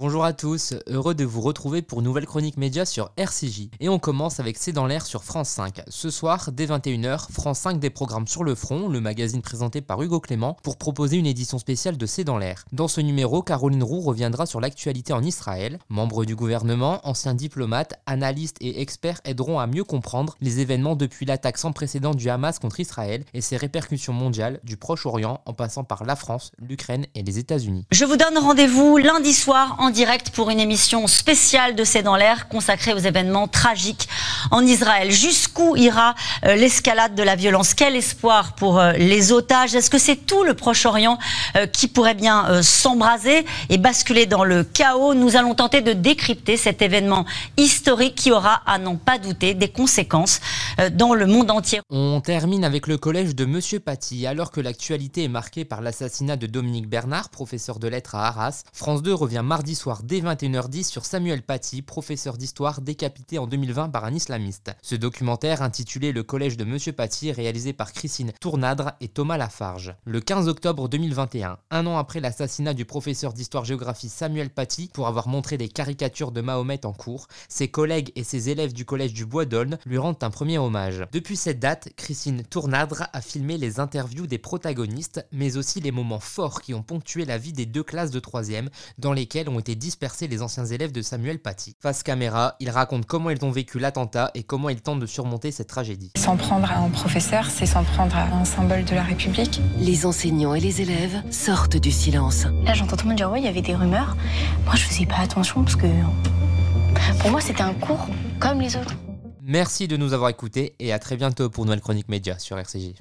Bonjour 0.00 0.24
à 0.24 0.32
tous, 0.32 0.72
heureux 0.86 1.14
de 1.14 1.26
vous 1.26 1.42
retrouver 1.42 1.82
pour 1.82 2.00
Nouvelle 2.00 2.24
Chronique 2.24 2.56
Média 2.56 2.86
sur 2.86 3.10
RCJ. 3.18 3.68
Et 3.80 3.90
on 3.90 3.98
commence 3.98 4.40
avec 4.40 4.56
C'est 4.56 4.72
dans 4.72 4.86
l'air 4.86 5.04
sur 5.04 5.24
France 5.24 5.50
5. 5.50 5.82
Ce 5.88 6.08
soir, 6.08 6.48
dès 6.52 6.64
21h, 6.64 7.30
France 7.30 7.58
5 7.58 7.78
des 7.78 7.90
programmes 7.90 8.26
sur 8.26 8.42
le 8.42 8.54
front, 8.54 8.88
le 8.88 9.02
magazine 9.02 9.42
présenté 9.42 9.82
par 9.82 10.00
Hugo 10.00 10.18
Clément, 10.18 10.56
pour 10.62 10.78
proposer 10.78 11.18
une 11.18 11.26
édition 11.26 11.58
spéciale 11.58 11.98
de 11.98 12.06
C'est 12.06 12.24
dans 12.24 12.38
l'air. 12.38 12.64
Dans 12.72 12.88
ce 12.88 13.02
numéro, 13.02 13.42
Caroline 13.42 13.82
Roux 13.82 14.00
reviendra 14.00 14.46
sur 14.46 14.58
l'actualité 14.58 15.12
en 15.12 15.22
Israël. 15.22 15.78
Membres 15.90 16.24
du 16.24 16.34
gouvernement, 16.34 17.06
anciens 17.06 17.34
diplomates, 17.34 18.00
analystes 18.06 18.56
et 18.62 18.80
experts 18.80 19.20
aideront 19.26 19.58
à 19.58 19.66
mieux 19.66 19.84
comprendre 19.84 20.34
les 20.40 20.60
événements 20.60 20.96
depuis 20.96 21.26
l'attaque 21.26 21.58
sans 21.58 21.72
précédent 21.72 22.14
du 22.14 22.30
Hamas 22.30 22.58
contre 22.58 22.80
Israël 22.80 23.26
et 23.34 23.42
ses 23.42 23.58
répercussions 23.58 24.14
mondiales 24.14 24.60
du 24.64 24.78
Proche-Orient 24.78 25.42
en 25.44 25.52
passant 25.52 25.84
par 25.84 26.04
la 26.04 26.16
France, 26.16 26.52
l'Ukraine 26.58 27.04
et 27.14 27.22
les 27.22 27.38
États-Unis. 27.38 27.84
Je 27.92 28.06
vous 28.06 28.16
donne 28.16 28.38
rendez-vous 28.38 28.96
lundi 28.96 29.34
soir 29.34 29.76
en 29.78 29.89
direct 29.90 30.30
pour 30.30 30.50
une 30.50 30.60
émission 30.60 31.06
spéciale 31.06 31.74
de 31.74 31.84
C'est 31.84 32.02
dans 32.02 32.16
l'air 32.16 32.48
consacrée 32.48 32.92
aux 32.92 32.98
événements 32.98 33.48
tragiques 33.48 34.08
en 34.50 34.64
Israël. 34.64 35.10
Jusqu'où 35.10 35.76
ira 35.76 36.14
euh, 36.44 36.54
l'escalade 36.54 37.14
de 37.14 37.22
la 37.22 37.36
violence? 37.36 37.74
Quel 37.74 37.96
espoir 37.96 38.54
pour 38.54 38.78
euh, 38.78 38.92
les 38.92 39.32
otages? 39.32 39.74
Est-ce 39.74 39.90
que 39.90 39.98
c'est 39.98 40.16
tout 40.26 40.44
le 40.44 40.54
Proche-Orient 40.54 41.18
euh, 41.56 41.66
qui 41.66 41.88
pourrait 41.88 42.14
bien 42.14 42.62
s'embraser 42.62 43.44
et 43.68 43.78
basculer 43.78 44.26
dans 44.26 44.44
le 44.44 44.64
chaos? 44.64 45.14
Nous 45.14 45.36
allons 45.36 45.54
tenter 45.54 45.80
de 45.80 45.92
décrypter 45.92 46.56
cet 46.56 46.82
événement 46.82 47.24
historique 47.56 48.14
qui 48.14 48.32
aura, 48.32 48.62
à 48.66 48.78
n'en 48.78 48.96
pas 48.96 49.18
douter, 49.18 49.54
des 49.54 49.68
conséquences 49.68 50.40
dans 50.92 51.14
le 51.14 51.26
monde 51.26 51.50
entier. 51.50 51.80
On 51.90 52.20
termine 52.20 52.64
avec 52.64 52.86
le 52.86 52.96
collège 52.96 53.34
de 53.34 53.44
Monsieur 53.44 53.80
Paty. 53.80 54.26
Alors 54.26 54.50
que 54.50 54.60
l'actualité 54.60 55.24
est 55.24 55.28
marquée 55.28 55.64
par 55.64 55.80
l'assassinat 55.80 56.36
de 56.36 56.46
Dominique 56.46 56.88
Bernard, 56.88 57.28
professeur 57.28 57.78
de 57.78 57.88
lettres 57.88 58.14
à 58.14 58.28
Arras, 58.28 58.62
France 58.72 59.02
2 59.02 59.12
revient 59.12 59.42
mardi 59.44 59.74
soir 59.80 60.02
dès 60.02 60.20
21h10 60.20 60.84
sur 60.84 61.06
Samuel 61.06 61.40
Paty, 61.40 61.80
professeur 61.80 62.36
d'histoire 62.36 62.82
décapité 62.82 63.38
en 63.38 63.46
2020 63.46 63.88
par 63.88 64.04
un 64.04 64.12
islamiste. 64.12 64.72
Ce 64.82 64.94
documentaire, 64.94 65.62
intitulé 65.62 66.12
Le 66.12 66.22
collège 66.22 66.58
de 66.58 66.64
Monsieur 66.64 66.92
Paty, 66.92 67.32
réalisé 67.32 67.72
par 67.72 67.94
Christine 67.94 68.32
Tournadre 68.40 68.92
et 69.00 69.08
Thomas 69.08 69.38
Lafarge. 69.38 69.94
Le 70.04 70.20
15 70.20 70.48
octobre 70.48 70.90
2021, 70.90 71.56
un 71.70 71.86
an 71.86 71.96
après 71.96 72.20
l'assassinat 72.20 72.74
du 72.74 72.84
professeur 72.84 73.32
d'histoire-géographie 73.32 74.10
Samuel 74.10 74.50
Paty 74.50 74.90
pour 74.92 75.06
avoir 75.06 75.28
montré 75.28 75.56
des 75.56 75.68
caricatures 75.68 76.30
de 76.30 76.42
Mahomet 76.42 76.84
en 76.84 76.92
cours, 76.92 77.26
ses 77.48 77.68
collègues 77.68 78.12
et 78.16 78.22
ses 78.22 78.50
élèves 78.50 78.74
du 78.74 78.84
collège 78.84 79.14
du 79.14 79.24
Bois 79.24 79.46
d'Aulne 79.46 79.78
lui 79.86 79.96
rendent 79.96 80.22
un 80.22 80.30
premier 80.30 80.58
hommage. 80.58 81.06
Depuis 81.10 81.36
cette 81.36 81.58
date, 81.58 81.88
Christine 81.96 82.42
Tournadre 82.42 83.04
a 83.14 83.22
filmé 83.22 83.56
les 83.56 83.80
interviews 83.80 84.26
des 84.26 84.36
protagonistes, 84.36 85.26
mais 85.32 85.56
aussi 85.56 85.80
les 85.80 85.90
moments 85.90 86.20
forts 86.20 86.60
qui 86.60 86.74
ont 86.74 86.82
ponctué 86.82 87.24
la 87.24 87.38
vie 87.38 87.54
des 87.54 87.64
deux 87.64 87.82
classes 87.82 88.10
de 88.10 88.20
3e, 88.20 88.68
dans 88.98 89.14
lesquelles 89.14 89.48
ont 89.48 89.58
été 89.58 89.69
dispersés 89.74 90.28
les 90.28 90.42
anciens 90.42 90.64
élèves 90.64 90.92
de 90.92 91.02
Samuel 91.02 91.38
Paty. 91.38 91.76
Face 91.80 92.02
caméra, 92.02 92.56
il 92.60 92.70
raconte 92.70 93.06
comment 93.06 93.30
ils 93.30 93.44
ont 93.44 93.50
vécu 93.50 93.78
l'attentat 93.78 94.30
et 94.34 94.42
comment 94.42 94.68
ils 94.68 94.80
tentent 94.80 95.00
de 95.00 95.06
surmonter 95.06 95.50
cette 95.50 95.68
tragédie. 95.68 96.12
S'en 96.16 96.36
prendre 96.36 96.70
à 96.70 96.78
un 96.78 96.90
professeur, 96.90 97.46
c'est 97.50 97.66
s'en 97.66 97.84
prendre 97.84 98.16
à 98.16 98.24
un 98.24 98.44
symbole 98.44 98.84
de 98.84 98.94
la 98.94 99.02
République. 99.02 99.60
Les 99.78 100.06
enseignants 100.06 100.54
et 100.54 100.60
les 100.60 100.80
élèves 100.80 101.22
sortent 101.30 101.76
du 101.76 101.90
silence. 101.90 102.44
Là, 102.64 102.74
j'entends 102.74 102.96
tout 102.96 103.04
le 103.04 103.08
monde 103.08 103.18
dire 103.18 103.30
ouais, 103.30 103.40
il 103.40 103.44
y 103.44 103.48
avait 103.48 103.62
des 103.62 103.74
rumeurs. 103.74 104.16
Moi, 104.64 104.74
je 104.76 104.82
faisais 104.82 105.06
pas 105.06 105.18
attention 105.18 105.62
parce 105.62 105.76
que 105.76 105.86
pour 107.20 107.30
moi, 107.30 107.40
c'était 107.40 107.62
un 107.62 107.74
cours 107.74 108.08
comme 108.38 108.60
les 108.60 108.76
autres. 108.76 108.94
Merci 109.42 109.88
de 109.88 109.96
nous 109.96 110.12
avoir 110.12 110.30
écoutés 110.30 110.74
et 110.78 110.92
à 110.92 110.98
très 110.98 111.16
bientôt 111.16 111.50
pour 111.50 111.64
Nouvelle 111.64 111.80
Chronique 111.80 112.08
Média 112.08 112.38
sur 112.38 112.58
RCJ. 112.58 112.92